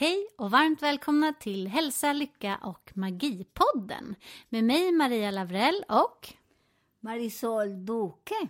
Hej 0.00 0.26
och 0.36 0.50
varmt 0.50 0.82
välkomna 0.82 1.32
till 1.32 1.68
Hälsa, 1.68 2.12
Lycka 2.12 2.58
och 2.62 2.90
Magipodden 2.94 4.14
med 4.48 4.64
mig 4.64 4.92
Maria 4.92 5.30
Lavrell 5.30 5.84
och 5.88 6.28
Marisol 7.00 7.84
Duque. 7.86 8.48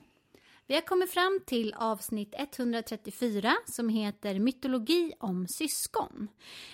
Vi 0.66 0.74
har 0.74 0.80
kommit 0.80 1.10
fram 1.10 1.40
till 1.46 1.74
avsnitt 1.74 2.34
134 2.38 3.52
som 3.66 3.88
heter 3.88 4.38
Mytologi 4.38 5.12
om 5.20 5.46
syskon. 5.48 6.28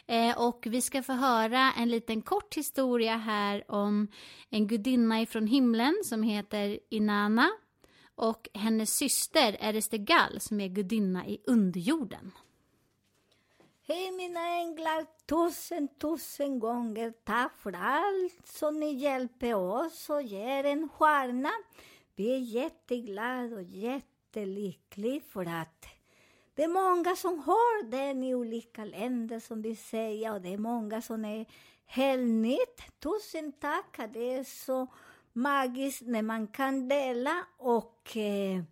Eh, 0.07 0.39
och 0.39 0.67
vi 0.71 0.83
ska 0.83 1.03
få 1.03 1.13
höra 1.13 1.73
en 1.73 1.89
liten 1.89 2.23
kort 2.23 2.57
historia 2.57 3.17
här 3.17 3.71
om 3.71 4.09
en 4.51 4.67
gudinna 4.67 5.23
ifrån 5.23 5.47
himlen 5.47 5.95
som 6.05 6.23
heter 6.23 6.79
Inanna 6.91 7.51
och 8.15 8.49
hennes 8.55 8.97
syster 8.97 9.57
Erestegal 9.61 10.41
som 10.41 10.61
är 10.61 10.69
gudinna 10.69 11.27
i 11.27 11.39
underjorden. 11.47 12.33
Hej 13.89 14.13
mina 14.13 14.41
änglar, 14.41 15.07
tusen, 15.27 15.89
tusen 15.89 16.59
gånger 16.59 17.13
tack 17.25 17.59
för 17.59 17.73
allt 17.73 18.47
som 18.47 18.81
ni 18.81 18.93
hjälper 18.93 19.55
oss 19.55 20.11
och 20.11 20.23
ger 20.23 20.65
en 20.65 20.89
stjärna. 20.89 21.51
Vi 22.17 22.35
är 22.35 22.39
jätteglada 22.39 23.57
och 23.57 23.63
jättelyckliga 23.63 25.21
för 25.29 25.47
att 25.47 25.87
det 26.55 26.65
är 26.65 26.69
många 26.69 27.17
som 27.17 27.39
har 27.39 27.91
den 27.91 28.23
i 28.23 28.35
olika 28.35 28.85
länder 28.85 29.41
som 29.41 29.63
vi 29.63 29.77
säger 29.77 30.33
och 30.33 30.41
det 30.41 30.55
är 30.55 30.59
många 30.59 31.03
som 31.03 31.25
är 31.25 31.47
helt 31.85 32.31
nytt. 32.31 33.01
Tusen 33.01 33.53
tack, 33.53 33.99
det 34.13 34.35
är 34.35 34.45
så 34.45 34.87
magiskt 35.33 36.03
när 36.03 36.23
man 36.23 36.47
kan 36.47 36.89
dela 36.89 37.47
och 37.59 38.17
eh, 38.17 38.63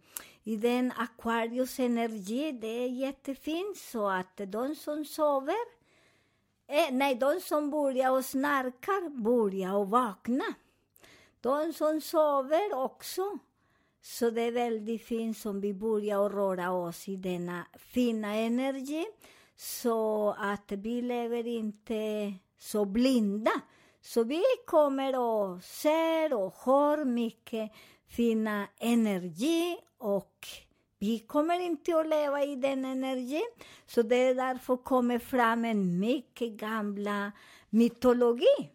i 0.45 0.57
den 0.57 0.93
Aquarius 0.97 1.79
energi, 1.79 2.53
det 2.53 2.85
är 2.85 2.89
jättefint 2.89 3.77
så 3.77 4.09
att 4.09 4.41
de 4.47 4.75
som 4.75 5.05
sover, 5.05 5.65
eh, 6.67 6.93
nej, 6.93 7.15
de 7.15 7.41
som 7.41 7.71
börjar 7.71 8.11
och 8.11 8.25
snarkar 8.25 9.09
börjar 9.09 9.75
och 9.75 9.91
vakna. 9.91 10.45
De 11.41 11.73
som 11.73 12.01
sover 12.01 12.75
också. 12.75 13.39
Så 14.03 14.31
det 14.31 14.43
är 14.43 14.53
väldigt 14.53 15.05
fint 15.05 15.39
som 15.39 15.61
vi 15.61 15.75
börjar 15.75 16.19
och 16.19 16.33
röra 16.33 16.73
oss 16.73 17.09
i 17.09 17.17
denna 17.17 17.67
fina 17.79 18.35
energi. 18.35 19.07
Så 19.57 20.31
att 20.39 20.73
vi 20.73 21.03
lever 21.03 21.47
inte 21.47 22.33
så 22.59 22.85
blinda. 22.85 23.51
Så 24.01 24.25
vi 24.25 24.43
kommer 24.67 25.19
och 25.19 25.63
ser 25.63 26.35
och 26.35 26.55
hör 26.65 27.05
mycket 27.05 27.73
fina 28.17 28.69
energi 28.81 29.77
och 29.99 30.47
vi 30.99 31.19
kommer 31.19 31.61
inte 31.61 31.97
att 31.97 32.09
leva 32.09 32.45
i 32.45 32.57
den 32.57 32.85
energin. 32.85 33.51
Så 33.87 34.03
det 34.03 34.17
är 34.17 34.35
därför 34.35 34.77
kommer 34.77 35.19
fram 35.19 35.65
en 35.65 36.01
mycket 36.01 36.53
gamla 36.53 37.33
mytologi. 37.71 38.71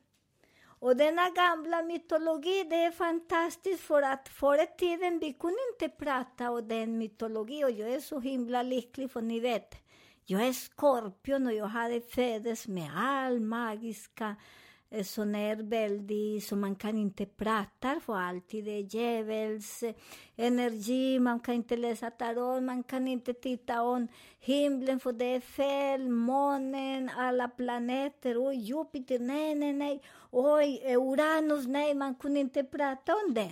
Och 0.82 0.98
denna 0.98 1.30
gamla 1.30 1.82
mytologi, 1.82 2.64
det 2.70 2.76
är 2.76 2.92
fantastiskt 2.92 3.84
för 3.84 4.02
att 4.02 4.30
förr 4.30 4.64
i 4.64 4.68
tiden 4.78 5.20
vi 5.20 5.34
kunde 5.34 5.58
inte 5.74 5.96
prata 6.06 6.52
om 6.52 6.68
den 6.68 6.98
mytologi 6.98 7.64
och 7.64 7.72
jag 7.72 7.94
är 7.94 8.00
så 8.00 8.20
himla 8.20 8.64
lycklig 8.64 9.12
för 9.12 9.22
ni 9.22 9.40
vet, 9.40 9.76
jag 10.26 10.48
är 10.48 10.54
skorpion 10.54 11.48
och 11.48 11.54
jag 11.54 11.66
hade 11.66 12.02
föddes 12.02 12.68
med 12.68 12.92
all 12.96 13.40
magiska 13.40 14.36
som 15.04 15.36
är 15.36 15.56
väldigt, 15.56 16.44
så 16.44 16.56
man 16.56 16.76
kan 16.76 16.98
inte 16.98 17.26
prata 17.26 18.00
för 18.06 18.16
alltid. 18.16 18.66
Det 18.66 18.72
är 18.72 18.96
djävuls 18.96 19.84
energi, 20.36 21.20
man 21.20 21.40
kan 21.40 21.56
inte 21.56 21.78
läsa 21.78 22.12
tarot, 22.12 22.64
man 22.64 22.84
kan 22.84 23.08
inte 23.08 23.34
titta 23.34 23.82
om 23.82 24.08
himlen 24.40 25.00
för 25.00 25.12
det 25.12 25.26
är 25.26 25.40
fel, 25.40 26.10
månen, 26.10 27.10
alla 27.18 27.48
planeter, 27.48 28.48
oj, 28.48 28.56
Jupiter, 28.56 29.20
nej, 29.20 29.56
nej, 29.56 29.74
nej, 29.74 30.02
oj, 30.32 30.96
Uranus, 30.96 31.68
nej, 31.68 31.94
man 31.94 32.16
kunde 32.16 32.40
inte 32.40 32.64
prata 32.64 33.14
om 33.16 33.34
det. 33.34 33.50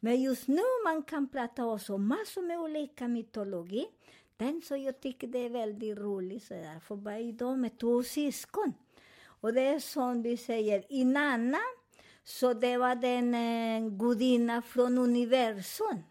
Men 0.00 0.22
just 0.22 0.48
nu 0.48 0.62
man 0.84 1.02
kan 1.02 1.28
prata 1.28 1.66
också 1.66 1.98
massor 1.98 2.42
med 2.42 2.60
olika 2.60 3.08
mytologi. 3.08 3.86
Den 4.36 4.62
så 4.62 4.76
jag 4.76 5.00
tycker 5.00 5.26
det 5.26 5.38
är 5.38 5.50
väldigt 5.50 5.98
roligt, 5.98 6.42
så 6.42 6.54
eh, 6.54 6.60
därför 6.60 6.96
var 6.96 7.12
idag 7.12 7.58
med 7.58 7.78
två 7.78 8.02
syskon. 8.02 8.72
Och 9.42 9.54
det 9.54 9.60
är 9.60 9.78
som 9.78 10.22
vi 10.22 10.36
säger, 10.36 10.84
Inanna, 10.88 11.58
så 12.24 12.52
det 12.52 12.76
var 12.76 12.94
den 12.94 13.34
eh, 13.34 13.90
gudinna 13.90 14.62
från 14.62 14.98
universum. 14.98 16.02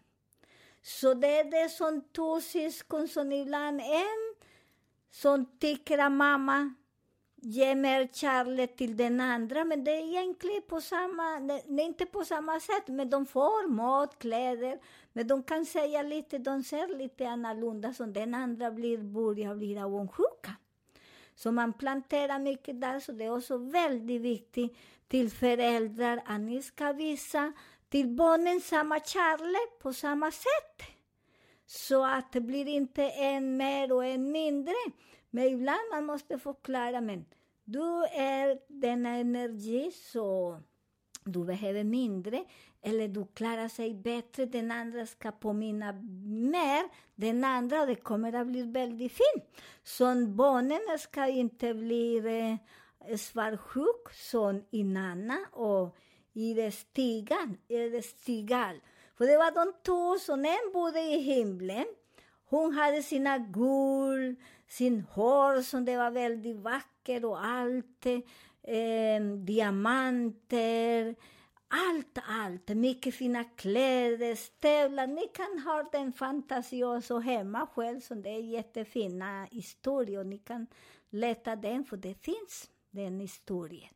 Så 0.82 1.14
det 1.14 1.38
är 1.38 1.44
det 1.44 1.68
som 1.68 2.02
två 2.12 2.40
syskon 2.40 3.08
som 3.08 3.32
ibland 3.32 3.80
en 3.80 4.34
som 5.10 5.46
tycker 5.58 5.98
att 5.98 6.12
mamma 6.12 6.74
ger 7.36 7.74
mer 7.74 8.08
kärlek 8.12 8.76
till 8.76 8.96
den 8.96 9.20
andra, 9.20 9.64
men 9.64 9.84
det 9.84 9.90
är 9.90 10.04
egentligen 10.04 10.62
på 10.68 10.80
samma, 10.80 11.40
det 11.66 11.82
inte 11.82 12.06
på 12.06 12.24
samma 12.24 12.60
sätt, 12.60 12.88
men 12.88 13.10
de 13.10 13.26
får 13.26 13.68
mat, 13.68 14.18
kläder, 14.18 14.80
men 15.12 15.26
de 15.26 15.42
kan 15.42 15.66
säga 15.66 16.02
lite, 16.02 16.38
de 16.38 16.62
ser 16.62 16.98
lite 16.98 17.28
annorlunda, 17.28 17.92
som 17.92 18.12
den 18.12 18.34
andra 18.34 18.70
blir, 18.70 18.98
börjar 18.98 19.54
bli 19.54 19.78
avundsjuka. 19.78 20.56
Så 21.34 21.52
man 21.52 21.72
planterar 21.72 22.38
mycket 22.38 22.80
där, 22.80 23.00
så 23.00 23.12
det 23.12 23.24
är 23.24 23.36
också 23.36 23.56
väldigt 23.56 24.20
viktigt 24.20 24.76
till 25.08 25.30
föräldrar 25.30 26.22
att 26.26 26.40
ni 26.40 26.62
ska 26.62 26.92
visa 26.92 27.52
till 27.88 28.08
barnen 28.08 28.60
samma 28.60 29.00
kärlek 29.00 29.78
på 29.82 29.92
samma 29.92 30.30
sätt. 30.30 30.82
Så 31.66 32.04
att 32.04 32.32
det 32.32 32.40
blir 32.40 32.68
inte 32.68 33.02
en 33.08 33.56
mer 33.56 33.92
och 33.92 34.04
en 34.04 34.32
mindre. 34.32 34.74
Men 35.30 35.44
ibland 35.44 35.90
man 35.90 36.06
måste 36.06 36.38
förklara, 36.38 37.00
men 37.00 37.24
du 37.64 38.04
är 38.04 38.58
denna 38.68 39.08
energi, 39.08 39.90
så 39.90 40.58
du 41.24 41.44
behöver 41.44 41.84
mindre 41.84 42.44
eller 42.82 43.08
du 43.08 43.26
klarar 43.34 43.68
sig 43.68 43.94
bättre, 43.94 44.46
den 44.46 44.70
andra 44.70 45.06
ska 45.06 45.30
påminna 45.30 45.92
mer, 46.50 46.82
den 47.14 47.44
andra, 47.44 47.80
och 47.80 47.86
det 47.86 47.94
kommer 47.94 48.32
att 48.32 48.46
bli 48.46 48.62
väldigt 48.62 49.12
fint. 49.12 49.44
Så 49.84 50.26
barnen 50.26 50.98
ska 50.98 51.26
inte 51.26 51.74
bli 51.74 52.16
eh, 53.08 53.16
svartsjuk 53.16 54.12
som 54.12 54.64
Inanna 54.70 55.38
och 55.52 55.96
i 56.32 56.54
det 56.54 56.72
stigan, 56.72 57.58
i 57.68 57.76
det 57.76 58.02
stigal. 58.02 58.76
För 59.18 59.26
det 59.26 59.36
var 59.36 59.50
de 59.50 59.72
två 59.82 60.18
som 60.18 60.44
en 60.44 60.72
bodde 60.72 61.00
i 61.00 61.20
himlen. 61.20 61.86
Hon 62.44 62.74
hade 62.74 63.02
sina 63.02 63.38
guld, 63.38 64.40
sin 64.68 65.00
hår 65.00 65.62
som 65.62 65.84
det 65.84 65.96
var 65.96 66.10
väldigt 66.10 66.56
vackert 66.56 67.24
och 67.24 67.44
allt. 67.44 68.06
Eh, 68.62 69.22
diamanter, 69.22 71.14
allt, 71.68 72.18
allt. 72.28 72.68
Mycket 72.68 73.14
fina 73.14 73.44
kläder, 73.44 74.34
stövlar. 74.34 75.06
Ni 75.06 75.26
kan 75.26 75.58
ha 75.58 75.88
den 75.92 76.12
fantasiosa 76.12 77.18
hemma 77.18 77.66
själv, 77.66 78.00
som 78.00 78.22
det 78.22 78.30
är 78.30 78.40
jättefina 78.40 79.44
historier. 79.50 80.24
Ni 80.24 80.38
kan 80.38 80.66
leta 81.10 81.56
den, 81.56 81.84
för 81.84 81.96
det 81.96 82.14
finns 82.14 82.70
den 82.90 83.20
historien. 83.20 83.94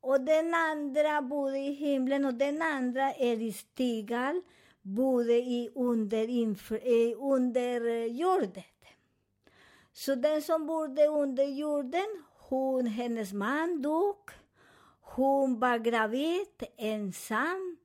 Och 0.00 0.20
den 0.20 0.54
andra 0.54 1.22
bodde 1.22 1.58
i 1.58 1.72
himlen 1.72 2.24
och 2.24 2.34
den 2.34 2.62
andra 2.62 3.12
är 3.12 3.42
i 3.42 3.52
stigal, 3.52 4.42
bodde 4.82 5.32
i 5.32 5.70
under, 5.74 6.28
under 7.16 8.06
jorden. 8.06 8.62
Så 9.92 10.14
den 10.14 10.42
som 10.42 10.66
bodde 10.66 11.06
under 11.06 11.44
jorden, 11.44 12.24
hon, 12.48 12.86
hennes 12.86 13.32
man 13.32 13.82
dog. 13.82 14.30
Hon 15.00 15.60
var 15.60 15.78
gravid, 15.78 16.62
ensam, 16.76 17.76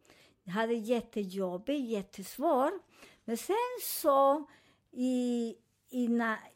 hade 0.47 0.73
jättejobbigt, 0.73 1.89
jättesvårt. 1.89 2.73
Men 3.25 3.37
sen 3.37 3.79
så 3.81 4.45
i, 4.91 5.55
i, 5.89 6.07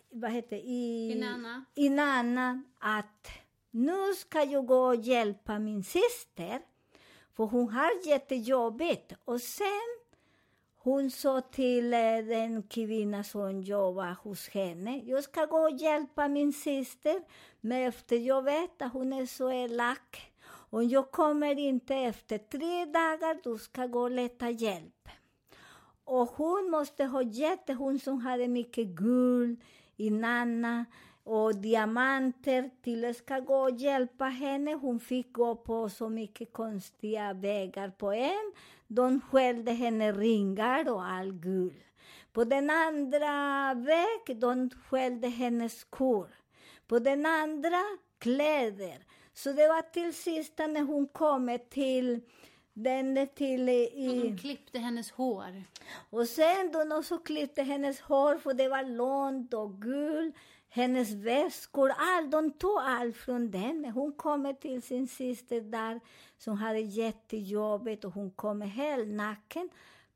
vad 0.10 0.32
heter, 0.32 0.58
i, 0.58 1.12
Inanna. 1.12 1.66
Inanna 1.76 2.64
att 2.80 3.28
nu 3.72 4.14
ska 4.14 4.44
jag 4.44 4.66
gå 4.66 4.86
och 4.88 4.96
hjälpa 4.96 5.60
min 5.60 5.84
syster, 5.84 6.62
för 7.36 7.44
hon 7.44 7.70
har 7.70 8.08
jättejobbigt. 8.08 9.14
Och 9.26 9.42
sen 9.42 9.97
hon 10.88 11.12
sa 11.12 11.42
till 11.42 11.92
den 12.28 12.64
kvinna 12.64 13.24
som 13.24 13.62
jobbar 13.62 14.16
hos 14.24 14.50
henne, 14.50 15.02
jag 15.06 15.24
ska 15.24 15.46
gå 15.46 15.58
och 15.58 15.78
hjälpa 15.78 16.28
min 16.28 16.54
syster, 16.54 17.22
men 17.62 17.82
efter 17.82 18.16
jag 18.16 18.42
vet 18.42 18.82
att 18.82 18.94
hon 18.94 19.14
är 19.14 19.26
så 19.26 19.52
elak, 19.52 20.32
och 20.46 20.84
jag 20.84 21.12
kommer 21.12 21.60
inte 21.60 21.96
efter 21.96 22.38
tre 22.38 22.86
dagar, 22.86 23.40
du 23.44 23.58
ska 23.58 23.86
gå 23.86 24.02
och 24.02 24.12
leta 24.12 24.50
hjälp. 24.50 25.10
Och 26.04 26.28
hon 26.28 26.70
måste 26.70 27.04
ha 27.04 27.22
gett 27.22 27.70
hon 27.78 28.00
som 28.00 28.20
hade 28.20 28.48
mycket 28.48 28.88
guld 28.88 29.64
i 29.98 30.10
Nanna 30.10 30.86
och 31.24 31.56
diamanter 31.56 32.70
till 32.82 33.16
ska 33.16 33.40
gå 33.40 33.56
och 33.56 33.78
hjälpa 33.78 34.26
henne. 34.26 34.74
Hon 34.74 35.00
fick 35.00 35.34
gå 35.34 35.56
på 35.56 35.90
så 35.90 36.10
mycket 36.10 36.54
konstiga 36.54 37.34
vägar. 37.34 37.90
På 37.90 38.12
en, 38.12 38.54
de 38.88 39.22
skällde 39.22 39.72
henne 39.72 40.12
ringar 40.12 40.90
och 40.90 41.06
all 41.06 41.32
guld. 41.32 41.84
På 42.34 42.44
den 42.44 42.70
andra 42.70 43.74
väg, 43.74 44.40
de 44.40 44.70
skällde 44.70 45.28
hennes 45.28 45.80
skor. 45.80 46.28
På 46.88 47.00
den 47.00 47.26
andra, 47.26 47.84
kläder. 48.20 49.06
Så 49.34 49.52
det 49.52 49.68
var 49.68 49.82
till 49.82 50.14
sist 50.14 50.58
när 50.58 50.82
hon 50.82 51.08
kom 51.08 51.60
till 51.70 52.22
den 52.74 53.28
till 53.36 53.70
i... 53.70 54.22
De 54.24 54.38
klippte 54.38 54.80
hennes 54.80 55.12
hår. 55.12 55.64
Och 56.10 56.28
sen 56.28 56.72
de 56.72 56.92
också 56.92 57.18
klippte 57.18 57.64
hennes 57.64 58.00
hår 58.00 58.38
för 58.38 58.54
det 58.54 58.70
var 58.70 58.84
långt 58.84 59.54
och 59.54 59.82
gult 59.82 60.36
hennes 60.70 61.14
väskor, 61.14 61.92
all, 61.98 62.30
de 62.30 62.52
tog 62.52 62.78
allt 62.80 63.18
från 63.18 63.52
den. 63.52 63.86
Hon 63.86 64.14
kommer 64.14 64.54
till 64.54 64.82
sin 64.82 65.08
syster 65.08 65.62
där 65.62 66.00
som 66.38 66.58
hade 66.58 66.80
jättejobbigt 66.80 68.06
och 68.06 68.14
hon 68.14 68.32
kommer 68.32 68.66
helt 68.66 69.08
naken. 69.08 69.70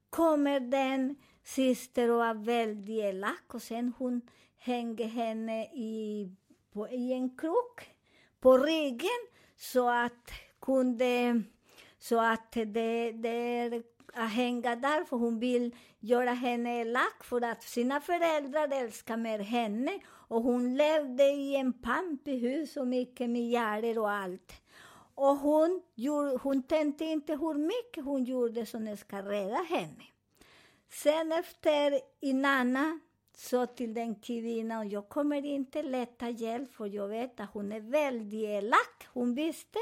Kommer 0.10 0.60
den 0.60 1.16
syster 1.44 2.10
och 2.10 2.18
var 2.18 2.34
väldigt 2.34 2.90
elak 2.90 3.54
och 3.54 3.62
sen 3.62 3.94
hon 3.98 4.22
hänger 4.58 5.06
henne 5.06 5.66
i, 5.66 6.30
på, 6.74 6.90
i 6.90 7.14
en 7.14 7.38
krok 7.38 7.90
på 8.40 8.58
ryggen 8.58 9.28
så 9.58 9.90
att 9.90 10.32
kunde 10.60 11.42
så 12.00 12.20
att 12.20 12.52
det, 12.52 13.12
det 13.12 13.84
att 14.14 14.32
hänga 14.32 14.76
där, 14.76 15.04
för 15.04 15.18
hon 15.18 15.40
vill 15.40 15.76
göra 16.00 16.32
henne 16.32 16.82
elak 16.82 17.24
för 17.24 17.42
att 17.42 17.64
sina 17.64 18.02
föräldrar 18.02 18.70
älskar 18.74 19.18
mer 19.18 19.40
henne 19.40 20.00
och 20.32 20.44
hon 20.44 20.78
levde 20.78 21.24
i 21.24 21.56
en 21.56 21.74
pampig 21.74 22.40
hus 22.40 22.78
och 22.78 22.88
mycket 22.88 23.30
miljarder 23.30 24.00
och 24.00 24.12
allt. 24.12 24.54
Och 25.16 25.36
hon, 25.38 25.82
gjorde, 25.96 26.38
hon 26.44 26.64
tänkte 26.64 27.06
inte 27.06 27.34
hur 27.34 27.54
mycket 27.54 28.06
hon 28.06 28.24
gjorde 28.24 28.66
som 28.66 28.98
ska 28.98 29.22
rädda 29.22 29.64
henne. 29.70 30.04
Sen 30.90 31.32
efter 31.32 32.00
Inanna 32.20 33.00
sa 33.36 33.66
till 33.66 33.94
den 33.94 34.16
kvinnan, 34.16 34.90
jag 34.90 35.10
kommer 35.10 35.46
inte 35.46 35.84
leta 35.84 36.30
hjälp 36.30 36.74
för 36.74 36.86
jag 36.86 37.08
vet 37.08 37.40
att 37.40 37.50
hon 37.54 37.72
är 37.72 37.80
väldigt 37.80 38.50
elak. 38.50 39.08
Hon 39.14 39.36
visste. 39.36 39.80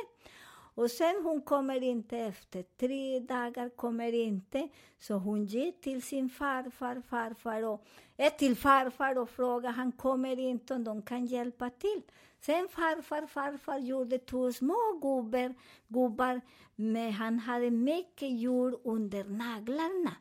Och 0.79 0.91
sen 0.91 1.21
hon 1.23 1.41
kommer 1.41 1.83
inte 1.83 2.17
efter 2.17 2.63
tre 2.77 3.19
dagar, 3.19 3.69
kommer 3.69 4.13
inte. 4.13 4.69
Så 4.99 5.13
hon 5.13 5.45
gick 5.45 5.81
till 5.81 6.01
sin 6.01 6.29
farfar, 6.29 7.01
farfar 7.09 7.63
och 7.63 7.85
ett 8.17 8.37
till 8.37 8.55
farfar 8.55 9.17
och 9.17 9.29
frågade, 9.29 9.73
han 9.73 9.91
kommer 9.91 10.39
inte 10.39 10.73
om 10.73 10.83
de 10.83 11.01
kan 11.01 11.25
hjälpa 11.25 11.69
till. 11.69 12.01
Sen 12.41 12.67
farfar, 12.69 13.27
farfar 13.27 13.77
gjorde 13.77 14.17
två 14.17 14.53
små 14.53 14.99
gubbar, 15.01 15.53
gubbar 15.87 16.41
men 16.75 17.11
han 17.11 17.39
hade 17.39 17.71
mycket 17.71 18.39
jord 18.39 18.79
under 18.83 19.23
naglarna. 19.23 20.15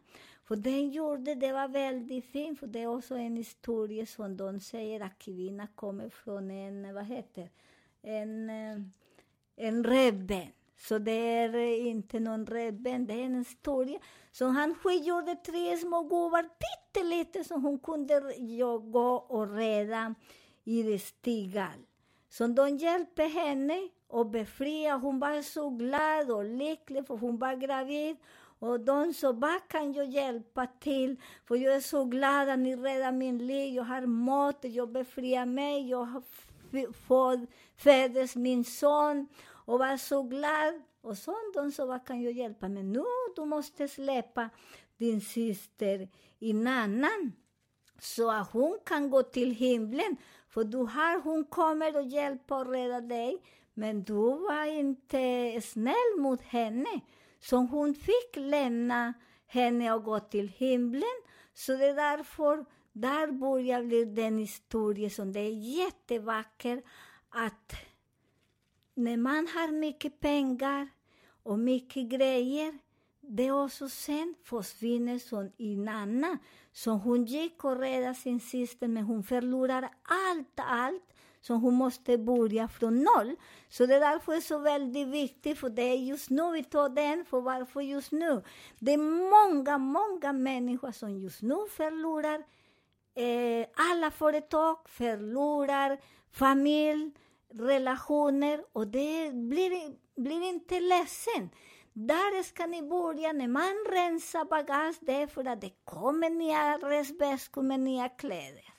För 0.45 0.57
den 0.57 0.91
gjorde 0.91 1.35
det 1.35 1.53
var 1.53 1.69
väldigt 1.69 2.25
fint, 2.25 2.61
för 2.61 2.67
det 2.67 2.83
är 2.83 2.87
också 2.87 3.15
en 3.15 3.37
historia 3.37 4.07
som 4.07 4.37
de 4.37 4.61
säger 4.61 5.01
att 5.01 5.19
kvinnan 5.19 5.69
kommer 5.75 6.09
från 6.09 6.51
en, 6.51 6.95
vad 6.95 7.05
heter 7.05 7.51
en 8.03 8.51
eh, 8.51 8.79
en 9.59 9.85
revben. 9.85 10.49
Så 10.79 10.99
det 10.99 11.13
är 11.13 11.55
eh, 11.55 11.87
inte 11.87 12.21
någon 12.21 12.47
revben, 12.47 13.07
det 13.07 13.15
är 13.15 13.25
en 13.25 13.35
historia. 13.35 13.99
Så 14.33 14.47
han 14.47 14.75
gjorde 15.03 15.35
tre 15.35 15.77
små 15.77 16.03
gubbar, 16.03 16.43
pyttelite, 16.43 17.45
som 17.45 17.63
hon 17.63 17.79
kunde 17.79 18.35
gå 18.85 19.15
och 19.29 19.55
reda 19.57 20.15
i 20.65 20.83
det 20.83 20.99
stigal. 20.99 21.79
Så 22.29 22.47
de 22.47 22.77
hjälpte 22.77 23.23
henne 23.23 23.89
och 24.09 24.27
befria. 24.27 24.97
Hon 24.97 25.21
var 25.21 25.43
så 25.43 25.71
glad 25.71 26.31
och 26.31 26.45
lycklig, 26.45 27.07
för 27.07 27.17
hon 27.17 27.39
var 27.39 27.55
gravid. 27.55 28.17
Och 28.61 28.81
de 28.81 29.15
sa, 29.15 29.33
vad 29.33 29.69
kan 29.69 29.93
jag 29.93 30.09
hjälpa 30.09 30.67
till? 30.67 31.17
För 31.45 31.57
jag 31.57 31.75
är 31.75 31.81
så 31.81 32.05
glad 32.05 32.49
att 32.49 32.59
ni 32.59 32.77
räddar 32.77 33.13
min 33.13 33.47
liv. 33.47 33.75
Jag 33.75 33.85
har 33.85 34.07
mat, 34.07 34.59
jag 34.61 34.89
befriar 34.93 35.47
mig, 35.47 35.89
jag 35.89 36.05
har 36.05 36.23
föddes 37.77 38.37
min 38.37 38.65
son 38.65 39.27
och 39.69 39.79
var 39.79 39.97
så 39.97 40.23
glad. 40.23 40.83
Och 41.01 41.19
så 41.19 41.37
de 41.55 41.73
sa, 41.73 41.87
vad 41.87 42.07
kan 42.07 42.23
jag 42.23 42.33
hjälpa 42.33 42.69
med? 42.69 42.85
Nu, 42.85 43.05
du 43.37 43.45
måste 43.45 43.89
släppa 43.89 44.51
din 44.97 45.21
syster 45.21 46.09
i 46.39 46.53
annan 46.67 47.33
så 48.01 48.31
att 48.31 48.51
hon 48.53 48.79
kan 48.85 49.11
gå 49.11 49.23
till 49.23 49.51
himlen. 49.51 50.17
För 50.49 50.65
du 50.65 50.79
har, 50.79 51.21
hon 51.21 51.45
kommer 51.45 51.97
och 51.97 52.03
hjälper 52.03 52.55
och 52.55 52.73
rädda 52.73 53.01
dig. 53.01 53.43
Men 53.75 54.05
du 54.05 54.15
var 54.15 54.65
inte 54.65 55.61
snäll 55.63 56.19
mot 56.19 56.43
henne. 56.43 57.01
Så 57.41 57.57
hon 57.57 57.95
fick 57.95 58.37
lämna 58.37 59.15
henne 59.47 59.93
och 59.93 60.05
gå 60.05 60.21
till 60.21 60.49
himlen. 60.49 61.23
Så 61.55 61.73
det 61.73 61.87
är 61.87 61.95
därför, 61.95 62.65
där 62.93 63.33
börjar 63.33 63.83
bli 63.83 64.05
den 64.05 64.39
historien 64.39 65.11
som 65.11 65.33
det 65.33 65.41
är 65.41 65.55
jättevacker 65.55 66.83
att 67.29 67.75
när 68.99 69.17
man 69.17 69.49
har 69.55 69.73
mycket 69.73 70.21
pengar 70.21 70.89
och 71.43 71.59
mycket 71.59 72.09
grejer, 72.09 72.79
det 73.21 73.51
också 73.53 73.89
sen 73.89 74.35
försvinner 74.45 75.19
som 75.19 75.51
i 75.57 75.77
Nanna. 75.77 76.39
Så 76.73 76.91
hon 76.91 77.25
gick 77.25 77.65
och 77.65 77.79
räddade 77.79 78.15
sin 78.15 78.41
syster, 78.41 78.89
men 78.89 79.05
hon 79.05 79.23
förlorar 79.23 79.89
allt, 80.03 80.55
allt. 80.57 81.15
Så 81.41 81.55
hon 81.55 81.75
måste 81.75 82.19
börja 82.19 82.69
från 82.69 82.95
noll. 82.95 83.37
Så 83.69 83.87
det 83.87 83.95
är 83.95 84.01
därför 84.01 84.33
är 84.33 84.41
så 84.41 84.59
väldigt 84.59 85.09
viktigt, 85.09 85.59
för 85.59 85.71
det 85.71 85.83
är 85.83 85.97
just 85.97 86.31
nu 86.31 86.53
vi 86.53 86.65
tar 86.65 86.89
den, 86.89 87.25
för 87.25 87.41
varför 87.41 87.81
just 87.81 88.13
nu? 88.13 88.43
Det 88.79 88.93
är 88.93 88.99
många, 89.31 89.79
många 89.79 90.33
människor 90.33 90.93
som 90.93 91.17
just 91.17 91.43
nu 91.43 91.57
förlorar 91.71 92.39
eh, 93.15 93.67
alla 93.91 94.11
företag, 94.11 94.77
förlorar 94.85 95.99
familj, 96.31 97.11
relationer 97.55 98.65
och 98.73 98.87
det 98.87 99.33
blir, 99.35 99.97
blir 100.23 100.49
inte 100.49 100.81
ledsen. 100.81 101.51
Där 101.93 102.43
ska 102.43 102.67
ni 102.67 102.83
börja 102.83 103.33
när 103.33 103.49
man 103.49 103.87
rensar 103.91 104.45
bagage, 104.45 104.97
det 105.01 105.23
är 105.23 105.27
för 105.27 105.45
att 105.45 105.61
det 105.61 105.73
kommer 105.85 106.31
nya 106.31 106.77
resväskor 106.77 107.63
med 107.63 107.81
nya 107.81 108.09
kläder. 108.09 108.75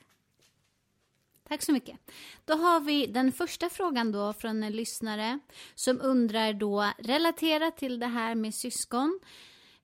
Tack 1.48 1.64
så 1.64 1.72
mycket. 1.72 1.98
Då 2.46 2.54
har 2.54 2.80
vi 2.80 3.08
den 3.08 3.32
första 3.32 3.70
frågan 3.70 4.12
då 4.12 4.34
från 4.34 4.64
en 4.64 4.72
lyssnare 4.72 5.40
som 5.76 6.02
undrar 6.02 6.54
då 6.54 6.92
relaterat 6.98 7.78
till 7.78 8.00
det 8.00 8.08
här 8.08 8.36
med 8.36 8.56
syskon. 8.56 9.20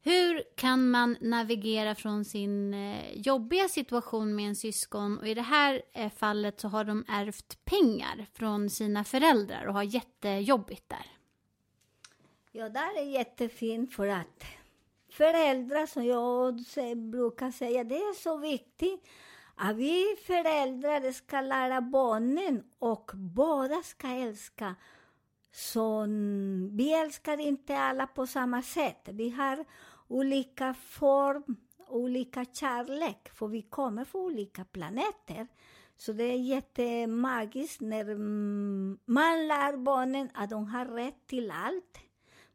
Hur 0.07 0.43
kan 0.55 0.89
man 0.89 1.17
navigera 1.21 1.95
från 1.95 2.25
sin 2.25 2.73
eh, 2.73 3.13
jobbiga 3.13 3.67
situation 3.67 4.35
med 4.35 4.47
en 4.47 4.55
syskon 4.55 5.17
och 5.17 5.27
i 5.27 5.33
det 5.33 5.41
här 5.41 5.81
eh, 5.93 6.11
fallet 6.11 6.59
så 6.59 6.67
har 6.67 6.83
de 6.83 7.05
ärvt 7.07 7.65
pengar 7.65 8.25
från 8.33 8.69
sina 8.69 9.03
föräldrar 9.03 9.65
och 9.65 9.73
har 9.73 9.83
jättejobbigt 9.83 10.89
där? 10.89 11.05
Ja, 12.51 12.69
det 12.69 12.79
är 12.79 13.03
jättefint 13.03 13.93
för 13.93 14.07
att 14.07 14.43
föräldrar, 15.09 15.85
som 15.85 16.05
jag 16.05 16.61
brukar 16.99 17.51
säga, 17.51 17.83
det 17.83 17.95
är 17.95 18.13
så 18.13 18.37
viktigt 18.37 19.07
att 19.55 19.75
vi 19.75 20.15
föräldrar 20.27 21.11
ska 21.11 21.41
lära 21.41 21.81
barnen 21.81 22.63
och 22.79 23.11
båda 23.13 23.83
ska 23.83 24.07
älska. 24.07 24.75
Så 25.51 26.05
vi 26.71 26.93
älskar 26.93 27.37
inte 27.37 27.77
alla 27.77 28.07
på 28.07 28.27
samma 28.27 28.61
sätt. 28.61 29.01
Vi 29.11 29.29
har 29.29 29.65
olika 30.07 30.73
form, 30.73 31.55
olika 31.87 32.45
kärlek, 32.45 33.29
för 33.33 33.47
vi 33.47 33.61
kommer 33.61 34.05
från 34.05 34.21
olika 34.21 34.65
planeter. 34.65 35.47
Så 35.97 36.13
det 36.13 36.23
är 36.23 36.37
jättemagiskt 36.37 37.81
när 37.81 38.01
mm, 38.01 38.97
man 39.05 39.47
lär 39.47 39.77
barnen 39.77 40.29
att 40.33 40.49
de 40.49 40.67
har 40.67 40.85
rätt 40.85 41.27
till 41.27 41.51
allt. 41.51 41.99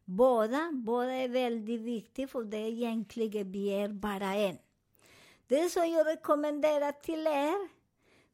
Båda, 0.04 0.70
båda 0.72 1.12
är 1.12 1.28
väldigt 1.28 1.80
viktiga, 1.80 2.28
för 2.28 2.44
det 2.44 2.56
är 2.56 2.68
egentligen 2.68 3.52
vi 3.52 3.68
är 3.68 3.88
bara 3.88 4.34
en. 4.34 4.58
Det 5.46 5.68
som 5.68 5.90
jag 5.90 6.06
rekommenderar 6.06 6.92
till 6.92 7.26
er, 7.26 7.79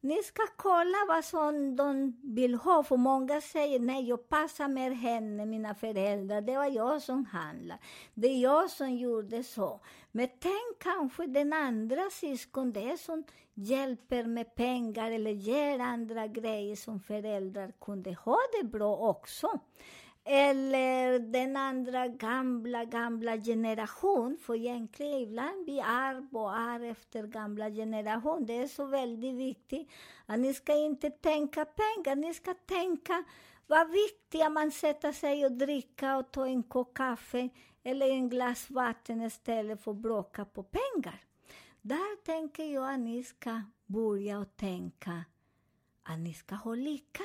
ni 0.06 0.22
ska 0.22 0.42
kolla 0.56 0.98
vad 1.08 1.24
som 1.24 1.76
de 1.76 2.20
vill 2.22 2.54
ha, 2.54 2.82
för 2.82 2.96
många 2.96 3.40
säger 3.40 3.80
nej, 3.80 4.08
jag 4.08 4.28
passar 4.28 4.68
med 4.68 4.98
henne, 4.98 5.46
mina 5.46 5.74
föräldrar, 5.74 6.40
det 6.40 6.56
var 6.56 6.70
jag 6.70 7.02
som 7.02 7.24
handlade, 7.24 7.80
det 8.14 8.28
är 8.28 8.42
jag 8.42 8.70
som 8.70 8.94
gjorde 8.94 9.42
så. 9.42 9.80
Men 10.12 10.28
tänk 10.40 10.78
kanske 10.78 11.26
den 11.26 11.52
andra 11.52 12.10
syskon, 12.10 12.72
det 12.72 13.00
som 13.00 13.24
hjälper 13.54 14.24
med 14.24 14.54
pengar 14.54 15.10
eller 15.10 15.30
ger 15.30 15.78
andra 15.78 16.26
grejer 16.26 16.76
som 16.76 17.00
föräldrar 17.00 17.72
kunde 17.80 18.12
ha 18.12 18.38
det 18.60 18.66
bra 18.66 18.96
också. 18.96 19.60
Eller 20.28 21.14
eh, 21.14 21.20
den 21.20 21.56
andra 21.56 22.08
gamla, 22.08 22.84
gamla 22.84 23.36
generation. 23.36 24.38
För 24.42 24.54
egentligen 24.54 25.18
ibland 25.18 25.66
vi 25.66 25.78
är 25.78 26.26
och 26.32 26.56
arv 26.56 26.84
efter 26.84 27.26
gamla 27.26 27.70
generation. 27.70 28.46
Det 28.46 28.56
är 28.56 28.66
så 28.68 28.84
väldigt 28.84 29.34
viktigt 29.34 29.90
att 30.26 30.38
ni 30.38 30.54
ska 30.54 30.76
inte 30.76 31.10
tänka 31.10 31.64
pengar, 31.64 32.16
ni 32.16 32.34
ska 32.34 32.54
tänka 32.54 33.24
vad 33.66 33.90
viktigt 33.90 34.42
att 34.42 34.52
man 34.52 34.70
sätter 34.70 35.12
sig 35.12 35.44
och 35.44 35.52
dricka 35.52 36.16
och 36.16 36.30
ta 36.30 36.46
en 36.46 36.62
kopp 36.62 36.94
kaffe 36.94 37.48
eller 37.82 38.10
en 38.10 38.28
glas 38.28 38.70
vatten 38.70 39.22
istället 39.22 39.82
för 39.82 39.90
att 39.90 39.96
bråka 39.96 40.44
på 40.44 40.62
pengar. 40.62 41.24
Där 41.82 42.24
tänker 42.24 42.64
jag 42.64 42.94
att 42.94 43.00
ni 43.00 43.24
ska 43.24 43.62
börja 43.86 44.38
och 44.38 44.56
tänka 44.56 45.24
att 46.02 46.18
ni 46.18 46.34
ska 46.34 46.54
ha 46.54 46.74
lika. 46.74 47.22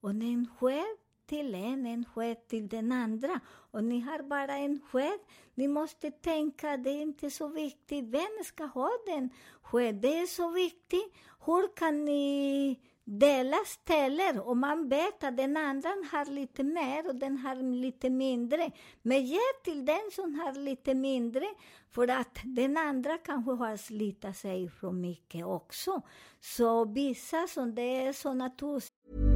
Och 0.00 0.14
när 0.14 0.26
en 0.26 0.48
själv 0.58 0.96
till 1.26 1.54
en, 1.54 1.86
en 1.86 2.04
sked 2.04 2.48
till 2.48 2.68
den 2.68 2.92
andra. 2.92 3.40
Och 3.70 3.84
ni 3.84 4.00
har 4.00 4.22
bara 4.22 4.56
en 4.56 4.80
sked. 4.90 5.18
Ni 5.54 5.68
måste 5.68 6.10
tänka, 6.10 6.76
det 6.76 6.90
är 6.90 7.02
inte 7.02 7.30
så 7.30 7.48
viktigt 7.48 8.04
vem 8.04 8.44
ska 8.44 8.64
ha 8.64 8.90
den 9.06 9.30
sked. 9.62 9.94
Det 9.94 10.18
är 10.18 10.26
så 10.26 10.50
viktigt. 10.50 11.14
Hur 11.46 11.76
kan 11.76 12.04
ni 12.04 12.80
dela 13.04 13.56
ställer 13.66 14.48
och 14.48 14.56
man 14.56 14.88
vet 14.88 15.24
att 15.24 15.36
den 15.36 15.56
andra 15.56 15.88
har 15.88 16.30
lite 16.30 16.62
mer 16.62 17.08
och 17.08 17.14
den 17.14 17.36
har 17.38 17.56
lite 17.56 18.10
mindre. 18.10 18.70
Men 19.02 19.26
ge 19.26 19.40
till 19.64 19.84
den 19.84 20.10
som 20.12 20.34
har 20.34 20.52
lite 20.52 20.94
mindre 20.94 21.46
för 21.90 22.08
att 22.08 22.38
den 22.44 22.76
andra 22.76 23.18
kanske 23.18 23.52
har 23.52 23.76
slitit 23.76 24.36
sig 24.36 24.68
för 24.68 24.90
mycket 24.90 25.46
också. 25.46 26.02
Så 26.40 26.84
vissa 26.84 27.46
som 27.46 27.74
det 27.74 28.06
är 28.06 28.12
så 28.12 28.34
naturligt 28.34 29.35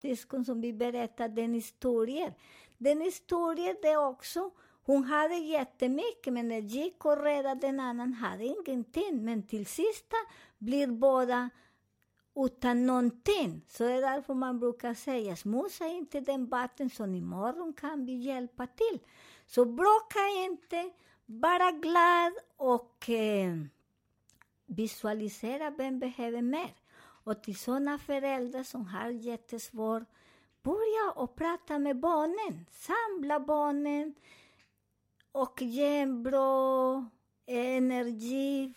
Diskon 0.00 0.44
som 0.44 0.60
vi 0.60 0.72
berättar 0.72 1.28
den 1.28 1.54
historien. 1.54 2.32
Den 2.78 3.00
historien 3.00 3.76
det 3.82 3.96
också, 3.96 4.50
hon 4.82 5.04
hade 5.04 5.34
jättemycket, 5.34 6.32
men 6.32 6.48
när 6.48 6.60
gick 6.60 7.04
och 7.04 7.22
räddade 7.22 7.60
den 7.60 7.80
annan 7.80 8.12
hade 8.12 8.44
ingenting. 8.44 9.24
Men 9.24 9.42
till 9.42 9.66
sista 9.66 10.16
blir 10.58 10.86
båda 10.86 11.50
utan 12.36 12.86
någonting. 12.86 13.64
Så 13.68 13.84
det 13.84 13.92
är 13.92 14.00
därför 14.00 14.34
man 14.34 14.60
brukar 14.60 14.94
säga, 14.94 15.36
smussa 15.36 15.86
inte 15.86 16.20
den 16.20 16.46
vatten, 16.46 16.90
så 16.90 17.06
imorgon 17.06 17.72
kan 17.72 18.06
vi 18.06 18.12
hjälpa 18.12 18.66
till. 18.66 19.00
Så 19.46 19.64
bråka 19.64 20.18
inte, 20.36 20.90
bara 21.26 21.70
glad 21.72 22.32
och 22.56 23.10
eh, 23.10 23.56
visualisera 24.66 25.70
vem 25.70 25.98
behöver 25.98 26.42
mer. 26.42 26.79
Och 27.30 27.42
till 27.42 27.56
sådana 27.56 27.98
föräldrar 27.98 28.62
som 28.62 28.86
har 28.86 29.10
jättesvårt, 29.10 30.02
börja 30.62 31.12
och 31.14 31.36
prata 31.36 31.78
med 31.78 32.00
barnen. 32.00 32.66
Samla 32.70 33.40
barnen 33.40 34.14
och 35.32 35.62
ge 35.62 35.98
en 35.98 36.22
bra 36.22 37.04
energi. 37.46 38.74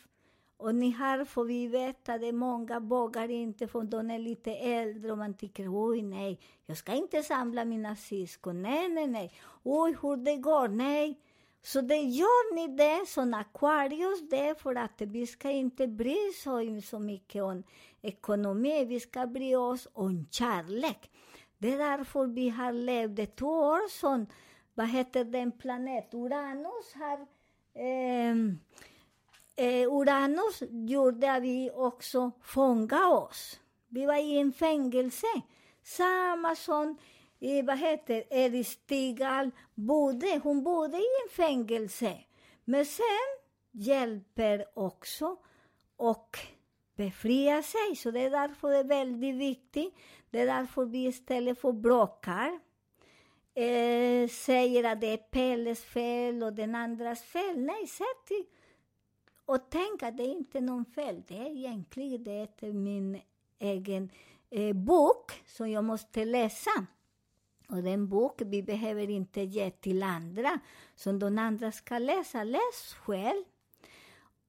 Och 0.57 0.75
ni 0.75 0.91
har, 0.91 1.25
får 1.25 1.45
vi 1.45 1.67
veta, 1.67 2.17
det 2.17 2.31
många 2.31 2.79
vågar 2.79 3.29
inte 3.29 3.67
för 3.67 3.83
de 3.83 4.11
är 4.11 4.19
lite 4.19 4.51
äldre 4.51 5.11
och 5.11 5.17
man 5.17 5.33
tycker 5.33 5.89
oj 5.89 6.01
nej, 6.01 6.39
jag 6.65 6.77
ska 6.77 6.93
inte 6.93 7.23
samla 7.23 7.65
mina 7.65 7.95
syskon. 7.95 8.61
Nej, 8.61 8.89
nej, 8.89 9.07
nej. 9.07 9.33
Oj, 9.63 9.97
hur 10.01 10.17
det 10.17 10.37
går. 10.37 10.67
Nej. 10.67 11.19
Så 11.61 11.81
det 11.81 12.01
gör 12.01 12.55
ni 12.55 12.67
det 12.67 13.07
som 13.07 13.33
Aquarius, 13.33 14.29
det 14.29 14.39
är 14.39 14.55
för 14.55 14.75
att 14.75 15.01
vi 15.01 15.27
ska 15.27 15.51
inte 15.51 15.87
bry 15.87 16.17
oss 16.29 16.89
så 16.89 16.99
mycket 16.99 17.43
om 17.43 17.63
ekonomi, 18.03 18.85
vi 18.85 18.99
ska 18.99 19.27
bry 19.27 19.55
oss 19.55 19.87
om 19.93 20.27
kärlek. 20.31 21.11
Det 21.57 21.73
är 21.73 21.77
därför 21.77 22.27
vi 22.27 22.49
har 22.49 22.71
levt 22.71 23.35
två 23.35 23.47
år 23.47 23.89
som, 23.89 24.27
vad 24.73 24.89
heter 24.89 25.23
den 25.23 25.51
planet, 25.51 26.13
Uranus 26.13 26.93
har 26.95 27.27
eh, 27.73 28.35
eh, 29.55 29.93
Uranus 29.93 30.63
gjorde 30.69 31.33
att 31.33 31.43
vi 31.43 31.71
också 31.73 32.31
fångade 32.41 33.05
oss. 33.05 33.59
Vi 33.87 34.05
var 34.05 34.17
i 34.17 34.37
en 34.37 34.53
fängelse. 34.53 35.27
Samma 35.83 36.55
som 36.55 36.97
i, 37.39 37.61
vad 37.61 37.77
heter 37.77 38.23
Eris 38.29 38.69
Stigal 38.69 39.51
bodde. 39.75 40.39
Hon 40.43 40.63
bodde 40.63 40.97
i 40.97 41.05
en 41.23 41.35
fängelse. 41.35 42.17
Men 42.65 42.85
sen 42.85 43.05
hjälper 43.71 44.65
också 44.73 45.37
och 45.97 46.37
befria 46.95 47.61
sig. 47.63 47.95
Så 47.95 48.11
det 48.11 48.19
är 48.19 48.29
därför 48.29 48.69
det 48.69 48.77
är 48.77 48.83
väldigt 48.83 49.35
viktigt. 49.35 49.95
Det 50.29 50.39
är 50.39 50.45
därför 50.45 50.85
vi 50.85 51.05
istället 51.05 51.61
för 51.61 51.71
bråkar 51.71 52.59
eh, 53.55 54.29
säger 54.29 54.83
att 54.83 55.01
det 55.01 55.13
är 55.13 55.17
Pelles 55.17 55.83
fel 55.83 56.43
och 56.43 56.53
den 56.53 56.75
andras 56.75 57.23
fel. 57.23 57.59
Nej, 57.59 57.87
sätt 57.87 58.27
dig 58.27 58.47
och 59.45 59.69
tänk 59.69 60.03
att 60.03 60.17
det 60.17 60.23
är 60.23 60.31
inte 60.31 60.61
någon 60.61 60.85
fel. 60.85 61.23
Det 61.27 61.37
är 61.37 61.49
egentligen 61.49 62.23
det 62.23 62.61
är 62.61 62.73
min 62.73 63.21
egen 63.59 64.09
eh, 64.49 64.73
bok 64.73 65.31
som 65.45 65.69
jag 65.69 65.83
måste 65.83 66.25
läsa. 66.25 66.85
Och 67.69 67.83
den 67.83 68.09
bok 68.09 68.41
vi 68.45 68.63
behöver 68.63 69.09
inte 69.09 69.41
ge 69.41 69.71
till 69.71 70.03
andra, 70.03 70.59
som 70.95 71.19
de 71.19 71.37
andra 71.37 71.71
ska 71.71 71.97
läsa. 71.97 72.43
Läs 72.43 72.93
själv. 72.93 73.43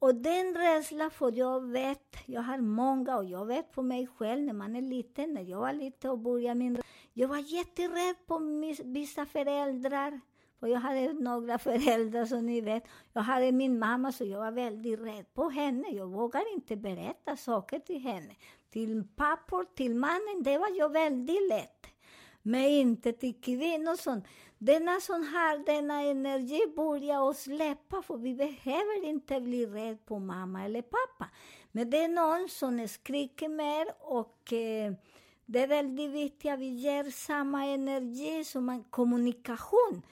Och 0.05 0.15
den 0.15 0.55
rädslan, 0.55 1.11
för 1.11 1.33
jag 1.33 1.61
vet, 1.61 2.17
jag 2.27 2.43
har 2.43 2.59
många, 2.59 3.17
och 3.17 3.25
jag 3.25 3.47
vet 3.47 3.73
på 3.73 3.83
mig 3.83 4.07
själv 4.07 4.43
när 4.43 4.53
man 4.53 4.77
är 4.77 4.83
liten, 4.83 5.35
när 5.35 5.43
jag 5.43 5.61
var 5.61 5.73
liten 5.73 6.11
och 6.11 6.19
började 6.19 6.59
min 6.59 6.83
Jag 7.13 7.29
var 7.29 7.39
jätterädd 7.39 8.17
på 8.27 8.39
vissa 8.85 9.27
föräldrar. 9.27 10.21
för 10.61 10.67
jag 10.67 10.81
hade 10.81 11.13
några 11.13 11.59
föräldrar 11.59 12.25
som 12.25 12.47
ni 12.47 12.61
vet. 12.61 12.85
Jag 13.13 13.23
hade 13.23 13.53
min 13.53 13.79
mamma 13.79 14.13
så 14.13 14.25
jag 14.25 14.39
var 14.39 14.53
väldigt 14.53 15.01
rädd 15.01 15.35
på 15.35 15.49
henne. 15.49 15.89
Jag 15.89 16.07
vågade 16.07 16.51
inte 16.55 16.77
berätta 16.77 17.37
saker 17.37 17.79
till 17.79 18.01
henne. 18.01 18.35
Till 18.71 19.05
pappor, 19.17 19.67
till 19.75 19.95
mannen, 19.95 20.43
det 20.43 20.59
var 20.59 20.79
jag 20.79 20.93
väldigt 20.93 21.49
lätt. 21.49 21.84
Men 22.47 22.65
inte 22.65 23.13
till 23.13 23.41
kvinnor. 23.41 23.97
Sånt. 23.97 24.25
Denna 24.59 25.01
som 25.01 25.15
har 25.15 25.67
denna 25.67 26.03
energi 26.03 26.61
börjar 26.77 27.31
att 27.31 27.37
släppa, 27.37 28.03
för 28.03 28.17
vi 28.17 28.35
behöver 28.35 29.05
inte 29.05 29.41
bli 29.41 29.67
rädda 29.67 29.99
på 30.05 30.19
mamma 30.19 30.65
eller 30.65 30.83
pappa. 30.83 31.31
Men 31.73 31.91
det 31.91 31.99
är 31.99 32.09
någon 32.09 32.49
som 32.49 32.89
skriker 32.89 33.49
mer 33.49 33.87
och 34.01 34.53
eh, 34.53 34.93
det 35.47 35.63
är 35.63 35.67
väldigt 35.67 36.11
viktigt 36.11 36.53
att 36.53 36.59
vi 36.59 36.69
ger 36.69 37.11
samma 37.11 37.65
energi 37.65 38.45
som 38.45 38.69
en 38.69 38.85
kommunikation. 38.85 40.03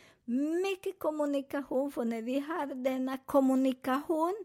Mycket 0.65 0.99
kommunikation, 0.99 1.93
för 1.93 2.05
när 2.05 2.23
vi 2.23 2.39
har 2.39 2.67
denna 2.67 3.19
kommunikation 3.19 4.45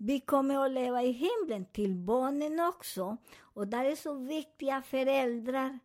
vi 0.00 0.20
kommer 0.20 0.64
att 0.64 0.70
leva 0.70 1.02
i 1.02 1.12
himlen 1.12 1.64
till 1.72 1.94
barnen 1.94 2.60
också. 2.60 3.16
Och 3.40 3.68
där 3.68 3.84
är 3.84 3.96
så 3.96 4.14
viktiga 4.14 4.82
föräldrar. 4.82 5.78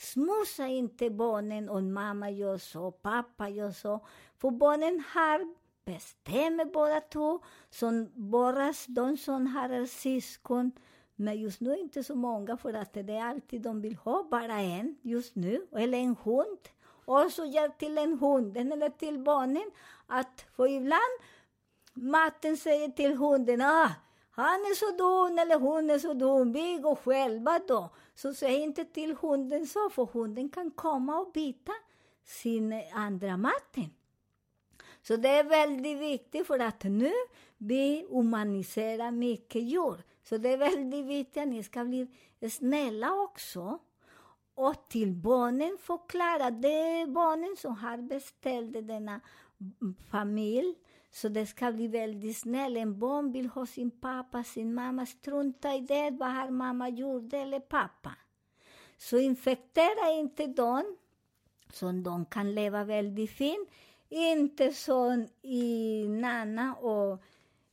Smussa 0.00 0.66
inte 0.66 1.10
barnen 1.10 1.68
om 1.68 1.92
mamma 1.92 2.30
gör 2.30 2.58
så, 2.58 2.90
pappa 2.90 3.48
gör 3.48 3.70
så. 3.70 4.00
För 4.38 4.50
barnen 4.50 5.04
har 5.14 5.54
bestämmer 5.84 6.64
båda 6.64 7.00
två, 7.00 7.40
som 7.70 8.08
bara 8.14 8.72
de 8.88 9.16
som 9.16 9.46
har 9.46 9.86
syskon. 9.86 10.72
Men 11.16 11.40
just 11.40 11.60
nu 11.60 11.76
inte 11.76 12.04
så 12.04 12.14
många, 12.14 12.56
för 12.56 12.74
att 12.74 12.92
det 12.92 13.12
är 13.12 13.24
alltid 13.24 13.62
de 13.62 13.80
vill 13.80 13.96
ha 13.96 14.28
bara 14.30 14.60
en 14.60 14.96
just 15.02 15.36
nu, 15.36 15.66
eller 15.72 15.98
en 15.98 16.16
hund. 16.22 16.58
Och 17.04 17.32
så 17.32 17.44
ger 17.44 17.68
till 17.68 17.98
en 17.98 18.18
hunden 18.18 18.72
eller 18.72 18.88
till 18.90 19.18
barnen 19.18 19.70
att, 20.06 20.44
för 20.56 20.66
ibland 20.68 21.14
matten 21.94 22.56
säger 22.56 22.88
till 22.88 23.16
hunden, 23.16 23.62
ah, 23.62 23.90
han 24.30 24.60
är 24.60 24.74
så 24.74 24.90
dum 24.96 25.38
eller 25.38 25.58
hon 25.58 25.90
är 25.90 25.98
så 25.98 26.14
dum, 26.14 26.52
vi 26.52 26.78
går 26.82 26.94
själva 26.94 27.60
då. 27.68 27.90
Så 28.14 28.34
säg 28.34 28.54
inte 28.54 28.84
till 28.84 29.16
hunden 29.16 29.66
så, 29.66 29.90
för 29.90 30.04
hunden 30.04 30.48
kan 30.48 30.70
komma 30.70 31.18
och 31.18 31.32
bita 31.32 31.72
sin 32.24 32.82
andra 32.92 33.36
matten. 33.36 33.90
Så 35.02 35.16
det 35.16 35.28
är 35.28 35.44
väldigt 35.44 35.98
viktigt 35.98 36.46
för 36.46 36.58
att 36.58 36.84
nu 36.84 37.12
vi 37.58 38.06
humaniserar 38.10 39.10
mycket 39.10 39.62
djur. 39.62 40.02
Så 40.22 40.38
det 40.38 40.48
är 40.48 40.56
väldigt 40.56 41.06
viktigt 41.06 41.42
att 41.42 41.48
ni 41.48 41.62
ska 41.62 41.84
bli 41.84 42.08
snälla 42.50 43.14
också. 43.14 43.78
Och 44.54 44.88
till 44.88 45.12
barnen 45.12 45.78
förklara, 45.80 46.50
det 46.50 46.68
är 46.68 47.06
barnen 47.06 47.56
som 47.56 47.76
har 47.76 47.96
beställt 47.96 48.72
denna 48.72 49.20
familj. 50.10 50.74
Så 51.10 51.28
det 51.28 51.46
ska 51.46 51.72
bli 51.72 51.88
väldigt 51.88 52.36
snällt. 52.36 52.78
En 52.78 52.98
barn 52.98 53.32
vill 53.32 53.46
ha 53.46 53.66
sin 53.66 53.90
pappa, 53.90 54.44
sin 54.44 54.74
mamma. 54.74 55.06
Strunta 55.06 55.74
i 55.74 55.80
det, 55.80 56.10
vad 56.10 56.28
har 56.32 56.50
mamma 56.50 56.88
gjort 56.88 57.32
eller 57.32 57.60
pappa. 57.60 58.12
Så 58.96 59.18
infektera 59.18 60.10
inte 60.10 60.46
dem, 60.46 60.96
så 61.72 61.92
de 61.92 62.24
kan 62.24 62.54
leva 62.54 62.84
väldigt 62.84 63.30
fint. 63.30 63.68
Inte 64.08 64.72
som 64.72 65.26
i 65.42 66.06
Nana 66.08 66.74
och 66.74 67.22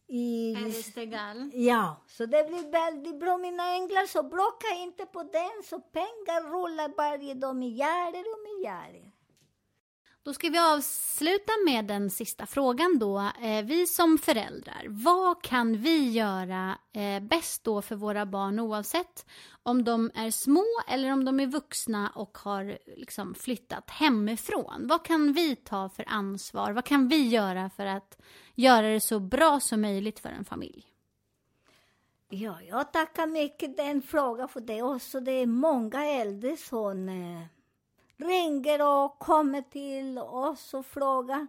i... 0.08 0.54
Eristegal. 0.54 1.52
Ja, 1.54 1.96
så 2.08 2.26
det 2.26 2.48
blir 2.48 2.72
väldigt 2.72 3.20
bra 3.20 3.38
mina 3.38 3.74
änglar. 3.76 4.08
Så 4.08 4.24
bråka 4.24 4.68
inte 4.78 5.06
på 5.06 5.24
den, 5.24 5.64
så 5.64 5.80
pengar 5.80 6.52
rullar 6.52 6.94
varje 6.98 7.34
dag 7.34 7.56
miljarder 7.56 8.20
och 8.20 8.40
miljarder. 8.44 9.07
Då 10.28 10.34
ska 10.34 10.50
vi 10.50 10.58
avsluta 10.58 11.52
med 11.66 11.86
den 11.86 12.10
sista 12.10 12.46
frågan 12.46 13.00
då. 13.00 13.20
Eh, 13.20 13.66
vi 13.66 13.88
som 13.88 14.18
föräldrar, 14.18 14.86
vad 14.90 15.44
kan 15.44 15.78
vi 15.78 16.10
göra 16.10 16.78
eh, 16.94 17.20
bäst 17.24 17.64
då 17.64 17.82
för 17.82 17.96
våra 17.96 18.26
barn 18.26 18.60
oavsett 18.60 19.26
om 19.64 19.84
de 19.84 20.12
är 20.16 20.32
små 20.32 20.66
eller 20.88 21.14
om 21.14 21.26
de 21.26 21.40
är 21.40 21.48
vuxna 21.48 22.12
och 22.16 22.38
har 22.38 22.78
liksom 22.98 23.36
flyttat 23.36 23.90
hemifrån? 23.90 24.88
Vad 24.88 25.06
kan 25.06 25.34
vi 25.34 25.56
ta 25.56 25.90
för 25.90 26.06
ansvar? 26.08 26.72
Vad 26.72 26.86
kan 26.86 27.08
vi 27.08 27.28
göra 27.28 27.70
för 27.70 27.86
att 27.86 28.22
göra 28.56 28.88
det 28.88 29.02
så 29.02 29.20
bra 29.20 29.60
som 29.60 29.82
möjligt 29.82 30.20
för 30.20 30.30
en 30.30 30.46
familj? 30.46 30.86
Ja, 32.30 32.62
jag 32.62 32.94
tackar 32.94 33.28
mycket 33.28 33.78
den 33.78 34.02
frågan 34.02 34.50
för 34.50 34.62
det 34.62 34.82
också. 34.82 35.20
Det 35.20 35.32
är 35.32 35.46
många 35.46 36.06
äldre 36.06 36.58
som 36.58 37.10
eh, 37.10 37.57
ringer 38.18 38.88
och 38.88 39.20
kommer 39.20 39.62
till 39.62 40.18
oss 40.18 40.74
och 40.74 40.86
frågar. 40.86 41.48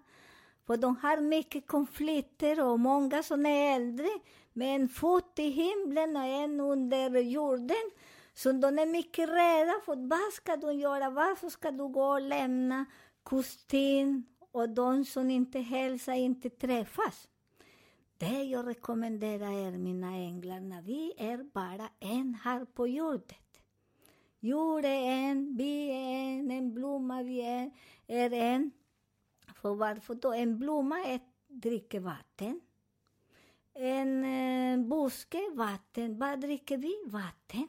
För 0.66 0.76
de 0.76 0.96
har 0.96 1.20
mycket 1.20 1.66
konflikter 1.66 2.64
och 2.64 2.80
många 2.80 3.22
som 3.22 3.46
är 3.46 3.76
äldre 3.76 4.08
med 4.52 4.74
en 4.74 4.88
fot 4.88 5.38
i 5.38 5.50
himlen 5.50 6.16
och 6.16 6.24
en 6.24 6.60
under 6.60 7.20
jorden. 7.20 7.90
Så 8.34 8.52
de 8.52 8.78
är 8.78 8.86
mycket 8.86 9.28
rädda 9.28 9.80
för 9.84 10.08
vad 10.08 10.32
ska 10.32 10.56
de 10.56 10.78
göra? 10.78 11.10
Varför 11.10 11.48
ska 11.48 11.70
du 11.70 11.88
gå 11.88 12.04
och 12.04 12.20
lämna 12.20 12.84
kustin 13.24 14.26
och 14.52 14.68
de 14.68 15.04
som 15.04 15.30
inte 15.30 15.58
hälsar 15.58 16.12
inte 16.12 16.50
träffas? 16.50 17.28
Det 18.18 18.42
jag 18.42 18.66
rekommenderar 18.66 19.66
er, 19.66 19.78
mina 19.78 20.16
änglar, 20.16 20.60
när 20.60 20.82
vi 20.82 21.12
är 21.18 21.38
bara 21.52 21.88
en 22.00 22.34
här 22.34 22.64
på 22.64 22.88
jorden. 22.88 23.38
Jord 24.40 24.84
är 24.84 25.10
en, 25.10 25.56
bi 25.56 25.90
är 25.90 25.94
en, 25.94 26.50
en 26.50 26.74
blomma 26.74 27.22
vi 27.22 27.40
är, 27.40 27.70
är 28.06 28.32
en. 28.32 28.70
För 29.54 29.74
varför 29.74 30.14
då? 30.14 30.32
En 30.32 30.58
blomma 30.58 31.00
är, 31.04 31.20
dricker 31.46 32.00
vatten. 32.00 32.60
En 33.74 34.24
eh, 34.24 34.86
buske, 34.86 35.50
vatten. 35.54 36.18
Vad 36.18 36.40
dricker 36.40 36.76
vi? 36.76 36.94
Vatten. 37.06 37.68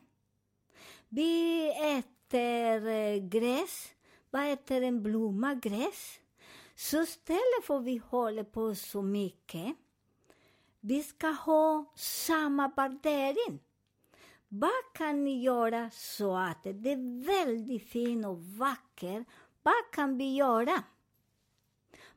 Vi 1.09 1.67
äter 1.69 2.87
eh, 2.87 3.17
gräs. 3.17 3.93
Vad 4.29 4.53
äter 4.53 4.81
en 4.81 5.03
blomma? 5.03 5.53
Gräs. 5.53 6.19
Så 6.75 7.01
istället 7.01 7.63
för 7.63 7.79
vi 7.79 7.97
håller 7.97 8.43
på 8.43 8.75
så 8.75 9.01
mycket, 9.01 9.75
vi 10.79 11.03
ska 11.03 11.27
ha 11.27 11.93
samma 11.95 12.67
värdering. 12.67 13.59
Vad 14.51 14.93
kan 14.93 15.23
ni 15.23 15.41
göra 15.41 15.89
så 15.93 16.35
att 16.35 16.63
det 16.63 16.91
är 16.91 17.25
väldigt 17.25 17.89
fint 17.89 18.25
och 18.25 18.43
vackert? 18.43 19.27
Vad 19.63 19.91
kan 19.91 20.17
vi 20.17 20.35
göra? 20.35 20.83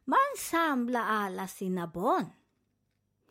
Man 0.04 0.18
samlar 0.38 1.02
alla 1.02 1.48
sina 1.48 1.86
barn 1.86 2.26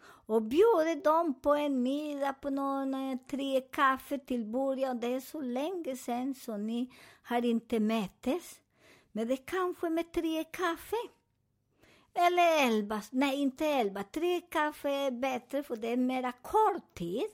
och 0.04 0.42
bjuder 0.42 1.04
dem 1.04 1.42
på 1.42 1.54
en 1.54 1.84
middag, 1.84 2.34
på 2.34 2.50
någon 2.50 2.94
eh, 2.94 3.18
tre 3.30 3.62
kaffe 3.62 4.18
till 4.18 4.46
början. 4.46 5.00
Det 5.00 5.08
är 5.08 5.20
så 5.20 5.42
länge 5.42 5.98
sedan 5.98 6.36
så 6.36 6.58
ni 6.58 6.94
har 7.24 7.46
inte 7.46 7.80
möttes. 7.80 8.60
Men 9.12 9.28
det 9.28 9.38
kanske 9.38 9.90
med 9.90 10.12
tre 10.12 10.44
kaffe. 10.44 10.96
Eller 12.14 12.68
elva, 12.68 13.02
nej 13.12 13.36
inte 13.36 13.66
elva, 13.66 14.04
tre 14.04 14.42
kaffe 14.42 14.90
är 14.90 15.12
bättre 15.12 15.64
för 15.64 15.76
det 15.76 15.88
är 15.88 15.98
mera 15.98 16.32
kort 16.32 16.94
tid 16.94 17.30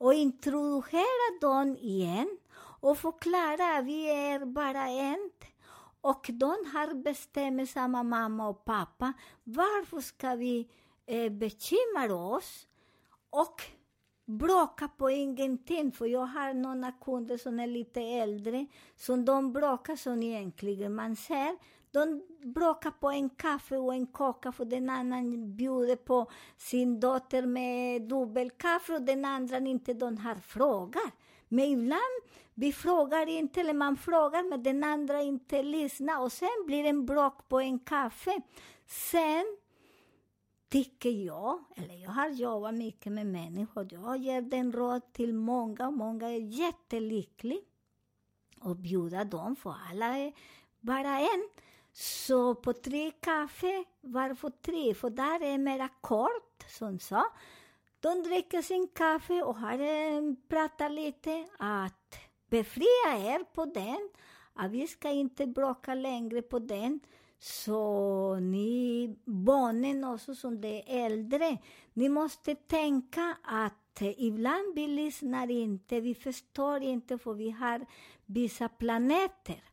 och 0.00 0.14
introducera 0.14 1.38
dem 1.40 1.76
igen 1.76 2.38
och 2.80 2.98
förklara 2.98 3.78
att 3.78 3.84
vi 3.84 4.10
är 4.10 4.44
bara 4.44 4.88
en. 4.88 5.30
Och 6.00 6.30
de 6.32 6.46
har 6.46 6.94
bestämt 6.94 7.70
samma 7.70 8.02
mamma 8.02 8.48
och 8.48 8.64
pappa. 8.64 9.12
Varför 9.44 10.00
ska 10.00 10.34
vi 10.34 10.68
eh, 11.06 11.32
bekymra 11.32 12.14
oss 12.14 12.66
och 13.30 13.62
bråka 14.24 14.88
på 14.88 15.10
ingenting? 15.10 15.92
För 15.92 16.06
jag 16.06 16.26
har 16.26 16.54
några 16.54 16.92
kunder 16.92 17.36
som 17.36 17.60
är 17.60 17.66
lite 17.66 18.00
äldre, 18.00 18.66
som 18.96 19.24
de 19.24 19.52
bråkar 19.52 19.96
som 19.96 20.22
egentligen 20.22 20.94
man 20.94 21.16
ser 21.16 21.56
de 21.90 22.22
bråkar 22.44 22.90
på 22.90 23.10
en 23.10 23.30
kaffe 23.30 23.76
och 23.76 23.94
en 23.94 24.06
kaka 24.06 24.52
för 24.52 24.64
den 24.64 24.90
annan 24.90 25.56
bjuder 25.56 25.96
på 25.96 26.30
sin 26.56 27.00
dotter 27.00 27.46
med 27.46 28.02
dubbelkaffe 28.02 28.92
och 28.92 29.02
den 29.02 29.24
andra 29.24 29.58
inte 29.58 29.94
de 29.94 30.16
har 30.16 30.34
frågar. 30.34 31.10
Men 31.48 31.64
ibland 31.64 32.20
vi 32.54 32.72
frågar 32.72 33.26
inte, 33.26 33.60
eller 33.60 33.74
man 33.74 33.96
frågar 33.96 34.50
men 34.50 34.62
den 34.62 34.84
andra 34.84 35.22
inte 35.22 35.62
lyssnar 35.62 36.20
och 36.20 36.32
sen 36.32 36.66
blir 36.66 36.82
det 36.82 36.88
en 36.88 37.06
bråk 37.06 37.48
på 37.48 37.60
en 37.60 37.78
kaffe. 37.78 38.40
Sen 38.86 39.44
tycker 40.68 41.10
jag, 41.10 41.64
eller 41.76 41.94
jag 41.94 42.10
har 42.10 42.28
jobbat 42.28 42.74
mycket 42.74 43.12
med 43.12 43.26
människor, 43.26 43.88
jag 43.90 44.16
ger 44.16 44.42
den 44.42 44.72
råd 44.72 45.12
till 45.12 45.34
många, 45.34 45.86
och 45.86 45.92
många 45.92 46.28
är 46.28 46.40
jättelyckliga 46.40 47.60
och 48.60 48.76
bjuda 48.76 49.24
dem, 49.24 49.56
för 49.56 49.74
alla 49.90 50.18
är 50.18 50.32
bara 50.80 51.18
en. 51.18 51.48
Så 52.00 52.54
på 52.54 52.72
tre 52.72 53.10
kaffe, 53.10 53.84
varför 54.00 54.50
tre? 54.50 54.94
För 54.94 55.10
där 55.10 55.42
är 55.42 55.58
mera 55.58 55.88
kort, 56.00 56.64
som 56.68 56.98
sa. 56.98 57.24
De 58.00 58.22
dricker 58.22 58.62
sin 58.62 58.88
kaffe 58.88 59.42
och 59.42 59.56
har 59.56 59.78
eh, 59.78 60.34
pratat 60.48 60.92
lite 60.92 61.46
att 61.58 62.18
befria 62.50 63.34
er 63.34 63.44
på 63.54 63.64
den, 63.64 64.08
att 64.54 64.70
vi 64.70 64.86
ska 64.86 65.10
inte 65.10 65.46
bråka 65.46 65.94
längre 65.94 66.42
på 66.42 66.58
den. 66.58 67.00
Så 67.38 68.34
ni 68.34 69.16
barnen 69.24 70.04
också 70.04 70.34
som 70.34 70.60
det 70.60 70.68
är 70.68 71.06
äldre, 71.06 71.58
ni 71.92 72.08
måste 72.08 72.54
tänka 72.54 73.36
att 73.42 74.02
eh, 74.02 74.22
ibland 74.22 74.74
vi 74.74 74.86
lyssnar 74.86 75.50
inte, 75.50 76.00
vi 76.00 76.14
förstår 76.14 76.82
inte 76.82 77.18
för 77.18 77.34
vi 77.34 77.50
har 77.50 77.86
vissa 78.26 78.68
planeter. 78.68 79.69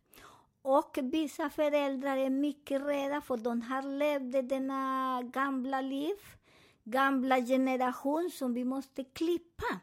Och 0.69 0.97
vissa 1.01 1.49
föräldrar 1.49 2.17
är 2.17 2.30
mycket 2.30 2.82
rädda 2.82 3.21
för 3.21 3.38
de 3.38 3.62
har 3.62 3.82
levt 3.82 4.49
denna 4.49 5.21
gamla 5.23 5.82
liv, 5.82 6.15
gamla 6.84 7.41
generation 7.41 8.30
som 8.34 8.53
vi 8.53 8.63
måste 8.63 9.03
klippa. 9.03 9.80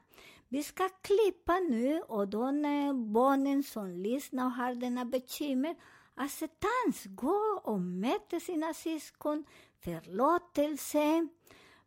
Vi 0.49 0.63
ska 0.63 0.89
klippa 0.89 1.59
nu 1.59 2.01
och 2.01 2.29
de 2.29 2.63
barnen 3.13 3.63
som 3.63 3.91
lyssnar 3.91 4.45
och 4.45 4.53
har 4.53 4.75
denna 4.75 5.05
bekymmer, 5.05 5.77
acceptans, 6.15 7.05
gå 7.05 7.61
och 7.63 7.81
möta 7.81 8.41
sina 8.41 8.75
syskon, 8.75 9.45
förlåtelse. 9.85 11.29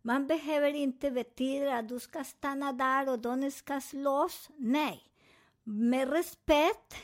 Man 0.01 0.27
behöver 0.27 0.73
inte 0.73 1.12
betyda 1.12 1.77
att 1.77 1.89
du 1.89 1.99
ska 1.99 2.23
stanna 2.23 2.73
där 2.73 3.10
och 3.10 3.19
de 3.19 3.51
ska 3.51 3.81
slåss. 3.81 4.49
Nej, 4.55 5.03
med 5.63 6.10
respekt 6.10 6.95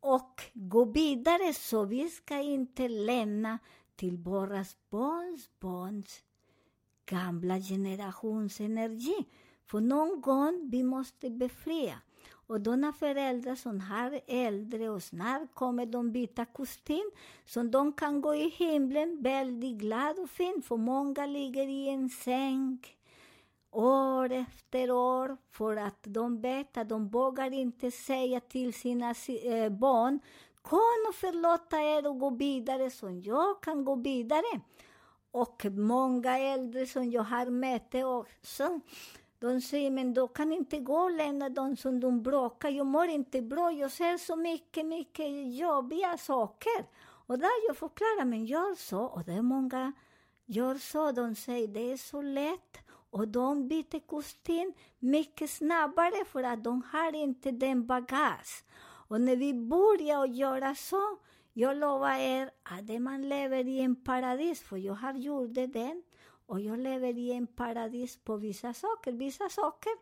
och 0.00 0.42
gå 0.54 0.84
vidare 0.84 1.54
så 1.54 1.84
vi 1.84 2.08
ska 2.08 2.40
inte 2.40 2.88
lämna 2.88 3.58
till 3.96 4.16
våra 4.16 4.64
barns 4.90 5.50
barns 5.60 6.22
gamla 7.06 7.60
generations 7.60 8.60
energi. 8.60 9.26
För 9.66 9.80
någon 9.80 10.20
gång 10.20 10.68
vi 10.70 10.82
måste 10.82 11.30
befria. 11.30 12.00
Och 12.30 12.60
de 12.60 12.92
föräldrar 12.98 13.54
som 13.54 13.80
har 13.80 14.20
äldre 14.26 14.90
och 14.90 15.02
snart 15.02 15.54
kommer 15.54 15.86
de 15.86 16.12
byta 16.12 16.44
kostym, 16.44 17.10
så 17.44 17.62
de 17.62 17.92
kan 17.92 18.20
gå 18.20 18.34
i 18.34 18.48
himlen 18.48 19.22
väldigt 19.22 19.78
glad 19.78 20.18
och 20.18 20.30
fin, 20.30 20.62
för 20.62 20.76
många 20.76 21.26
ligger 21.26 21.68
i 21.68 21.88
en 21.88 22.10
säng 22.10 22.97
år 23.70 24.32
efter 24.32 24.90
år 24.90 25.36
för 25.50 25.76
att 25.76 25.98
de 26.02 26.40
vet 26.40 26.76
att 26.76 26.88
de 26.88 27.08
vågar 27.08 27.52
inte 27.52 27.90
säga 27.90 28.40
till 28.40 28.74
sina 28.74 29.14
eh, 29.44 29.68
barn 29.68 30.20
Kom 30.62 31.06
och 31.08 31.14
förlåta 31.14 31.82
er 31.82 32.06
och 32.06 32.18
gå 32.18 32.30
vidare 32.30 32.90
så 32.90 33.20
jag 33.24 33.62
kan 33.62 33.84
gå 33.84 33.94
vidare. 33.94 34.60
Och 35.30 35.66
många 35.70 36.38
äldre 36.38 36.86
som 36.86 37.10
jag 37.10 37.22
har 37.22 37.46
mött 37.46 37.94
också, 37.94 38.80
de 39.38 39.60
säger 39.60 39.90
men 39.90 40.14
då 40.14 40.28
kan 40.28 40.52
inte 40.52 40.78
gå 40.78 40.98
och 40.98 41.12
lämna 41.12 41.48
dem 41.48 41.76
som 41.76 42.00
de 42.00 42.22
bråkar. 42.22 42.68
Jag 42.68 42.86
mår 42.86 43.06
inte 43.06 43.42
bra, 43.42 43.72
jag 43.72 43.90
ser 43.90 44.18
så 44.18 44.36
mycket, 44.36 44.86
mycket 44.86 45.54
jobbiga 45.54 46.18
saker. 46.18 46.86
Och 47.00 47.38
där 47.38 47.66
jag 47.68 47.76
förklarar, 47.76 48.24
men 48.24 48.46
gör 48.46 48.74
så. 48.74 49.00
Och 49.00 49.24
det 49.24 49.32
är 49.32 49.42
många 49.42 49.92
gör 50.46 50.74
så. 50.74 51.12
De 51.12 51.34
säger 51.34 51.68
det 51.68 51.92
är 51.92 51.96
så 51.96 52.22
lätt. 52.22 52.78
Och 53.10 53.28
de 53.28 53.68
byter 53.68 54.06
kostym 54.06 54.72
mycket 54.98 55.50
snabbare 55.50 56.24
för 56.24 56.42
att 56.42 56.64
de 56.64 56.82
har 56.92 57.14
inte 57.14 57.50
den 57.50 57.86
bagage. 57.86 58.64
Och 59.08 59.20
när 59.20 59.36
vi 59.36 59.54
börjar 59.54 60.26
göra 60.26 60.74
så, 60.74 61.18
jag 61.52 61.76
lovar 61.76 62.14
er 62.14 62.50
att 62.62 63.02
man 63.02 63.28
lever 63.28 63.68
i 63.68 63.80
en 63.80 64.04
paradis, 64.04 64.62
för 64.62 64.76
jag 64.76 64.94
har 64.94 65.14
gjort 65.14 65.54
det 65.54 66.02
och 66.46 66.60
jag 66.60 66.78
lever 66.78 67.18
i 67.18 67.32
en 67.32 67.46
paradis 67.46 68.16
på 68.24 68.36
vissa 68.36 68.74
saker. 68.74 69.12
Vissa 69.12 69.48
saker 69.48 69.92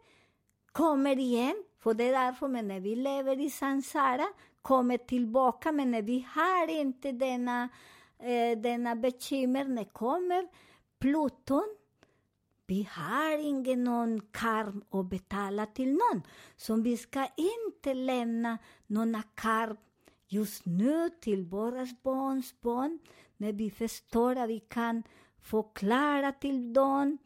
kommer 0.73 1.19
igen, 1.19 1.65
för 1.79 1.95
det 1.95 2.05
är 2.05 2.13
därför, 2.13 2.49
men 2.49 2.69
när 2.69 2.81
vi 2.81 2.97
lever 2.97 3.41
i 3.41 3.51
sansara, 3.51 4.27
kommer 4.63 4.99
tillbaka, 4.99 5.73
men 5.73 5.91
när 5.91 6.03
vi 6.03 6.27
har 6.35 6.71
inte 6.71 7.13
denna, 7.13 7.69
eh, 8.19 8.59
denna 8.59 8.97
bekymmer, 8.97 9.65
när 9.65 9.85
kommer 9.85 10.49
Pluton, 10.99 11.77
vi 12.67 12.89
har 12.91 13.39
ingen 13.39 13.85
någon 13.85 14.21
karm 14.21 14.85
att 14.91 15.07
betala 15.07 15.67
till 15.67 15.93
någon. 15.93 16.23
Så 16.57 16.77
vi 16.77 16.97
ska 16.97 17.27
inte 17.37 17.95
lämna 17.95 18.59
några 18.87 19.23
karm 19.23 19.77
just 20.29 20.67
nu 20.67 21.11
till 21.21 21.45
våra 21.45 21.87
barns 22.03 22.61
barn, 22.61 22.99
när 23.37 23.53
vi 23.53 23.71
förstår 23.71 24.37
att 24.37 24.49
vi 24.49 24.61
kan 24.61 25.03
förklara 25.43 26.33
till 26.33 26.73
dem 26.73 27.19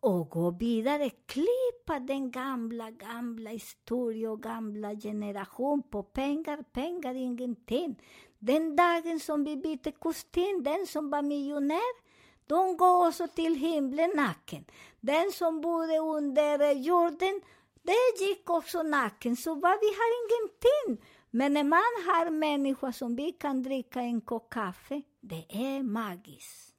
och 0.00 0.30
gå 0.30 0.50
vidare, 0.50 1.10
klippa 1.10 2.00
den 2.00 2.30
gamla, 2.30 2.90
gamla 2.90 3.50
historien 3.50 4.30
och 4.30 4.42
gamla 4.42 4.94
generation 4.94 5.82
på 5.82 6.02
pengar, 6.02 6.62
pengar 6.72 7.14
ingenting. 7.14 8.02
Den 8.38 8.76
dagen 8.76 9.20
som 9.20 9.44
vi 9.44 9.56
bytte 9.56 9.92
kostym, 9.92 10.62
den 10.62 10.86
som 10.86 11.10
var 11.10 11.22
miljonär, 11.22 12.01
de 12.46 12.76
går 12.76 13.06
också 13.08 13.28
till 13.28 13.54
himlen 13.54 14.10
naken. 14.14 14.64
Den 15.00 15.32
som 15.32 15.60
bodde 15.60 15.98
under 15.98 16.72
jorden, 16.72 17.40
det 17.82 18.24
gick 18.24 18.50
också 18.50 18.82
naken. 18.82 19.36
Så 19.36 19.54
vad 19.54 19.80
vi 19.80 19.86
har 19.86 20.10
ingenting. 20.22 21.06
Men 21.30 21.52
när 21.52 21.64
man 21.64 21.78
har 22.06 22.30
människor 22.30 22.92
som 22.92 23.16
vi 23.16 23.32
kan 23.32 23.62
dricka 23.62 24.00
en 24.00 24.20
kopp 24.20 24.50
kaffe, 24.50 25.02
det 25.20 25.46
är 25.48 25.82
magiskt. 25.82 26.71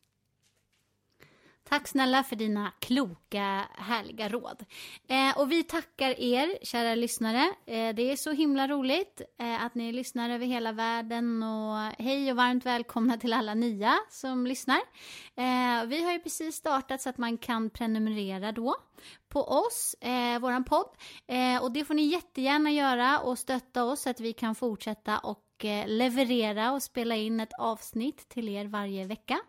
Tack 1.69 1.87
snälla 1.87 2.23
för 2.23 2.35
dina 2.35 2.71
kloka, 2.79 3.67
härliga 3.77 4.29
råd. 4.29 4.65
Eh, 5.07 5.39
och 5.39 5.51
vi 5.51 5.63
tackar 5.63 6.19
er, 6.19 6.65
kära 6.65 6.95
lyssnare. 6.95 7.53
Eh, 7.65 7.95
det 7.95 8.11
är 8.11 8.15
så 8.15 8.31
himla 8.31 8.67
roligt 8.67 9.21
eh, 9.39 9.65
att 9.65 9.75
ni 9.75 9.91
lyssnar 9.91 10.29
över 10.29 10.45
hela 10.45 10.71
världen 10.71 11.43
och 11.43 11.77
hej 11.99 12.31
och 12.31 12.37
varmt 12.37 12.65
välkomna 12.65 13.17
till 13.17 13.33
alla 13.33 13.53
nya 13.53 13.93
som 14.09 14.47
lyssnar. 14.47 14.79
Eh, 15.35 15.85
vi 15.85 16.03
har 16.03 16.11
ju 16.11 16.19
precis 16.19 16.55
startat 16.55 17.01
så 17.01 17.09
att 17.09 17.17
man 17.17 17.37
kan 17.37 17.69
prenumerera 17.69 18.51
då 18.51 18.75
på 19.29 19.43
oss, 19.43 19.95
eh, 20.01 20.39
våran 20.39 20.63
podd. 20.63 20.89
Eh, 21.27 21.63
och 21.63 21.71
det 21.71 21.85
får 21.85 21.93
ni 21.93 22.03
jättegärna 22.03 22.71
göra 22.71 23.19
och 23.19 23.39
stötta 23.39 23.83
oss 23.83 24.01
så 24.01 24.09
att 24.09 24.19
vi 24.19 24.33
kan 24.33 24.55
fortsätta 24.55 25.19
och 25.19 25.42
och 25.53 25.65
eh, 25.65 25.87
leverera 25.87 26.71
och 26.71 26.83
spela 26.83 27.15
in 27.15 27.39
ett 27.39 27.53
avsnitt 27.57 28.29
till 28.29 28.49
er 28.49 28.65
varje 28.65 29.05
vecka. 29.05 29.39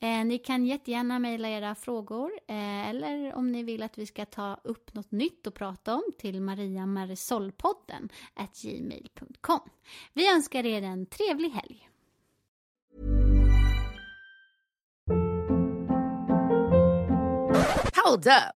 Eh, 0.00 0.24
ni 0.24 0.38
kan 0.38 0.66
jättegärna 0.66 1.18
mejla 1.18 1.48
era 1.48 1.74
frågor 1.74 2.30
eh, 2.48 2.88
eller 2.88 3.34
om 3.34 3.52
ni 3.52 3.62
vill 3.62 3.82
att 3.82 3.98
vi 3.98 4.06
ska 4.06 4.24
ta 4.26 4.60
upp 4.64 4.94
något 4.94 5.10
nytt 5.12 5.46
och 5.46 5.54
prata 5.54 5.94
om 5.94 6.02
till 6.18 6.40
mariamarisolpodden 6.40 8.08
gmail.com. 8.62 9.60
Vi 10.12 10.32
önskar 10.34 10.66
er 10.66 10.82
en 10.82 11.06
trevlig 11.06 11.50
helg. 11.50 11.88
Hold 18.04 18.26
up. 18.26 18.55